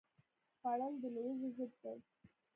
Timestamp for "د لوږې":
1.01-1.49